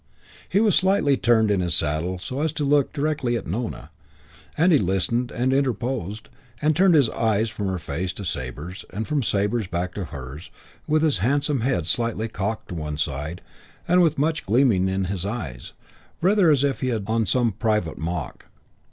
He 0.49 0.59
was 0.59 0.73
slightly 0.75 1.15
turned 1.15 1.51
in 1.51 1.59
his 1.59 1.75
saddle 1.75 2.17
so 2.17 2.41
as 2.41 2.51
to 2.53 2.63
look 2.63 2.91
directly 2.91 3.37
at 3.37 3.45
Nona, 3.45 3.91
and 4.57 4.71
he 4.71 4.79
listened 4.79 5.29
and 5.29 5.53
interposed, 5.53 6.27
and 6.59 6.75
turned 6.75 6.95
his 6.95 7.07
eyes 7.11 7.51
from 7.51 7.67
her 7.67 7.77
face 7.77 8.11
to 8.13 8.25
Sabre's, 8.25 8.83
and 8.91 9.07
from 9.07 9.21
Sabre's 9.21 9.67
back 9.67 9.93
to 9.93 10.05
hers, 10.05 10.49
with 10.87 11.03
his 11.03 11.19
handsome 11.19 11.59
head 11.61 11.85
slightly 11.85 12.27
cocked 12.27 12.69
to 12.69 12.73
one 12.73 12.97
side 12.97 13.41
and 13.87 14.01
with 14.01 14.17
much 14.17 14.43
gleaming 14.47 14.89
in 14.89 15.05
his 15.05 15.23
eyes; 15.23 15.73
rather 16.19 16.49
as 16.49 16.63
if 16.63 16.81
he 16.81 16.87
had 16.87 17.03
on 17.05 17.27
some 17.27 17.51
private 17.51 17.99
mock. 17.99 18.47